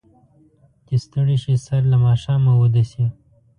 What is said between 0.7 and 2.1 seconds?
چې ستړي شي، سر له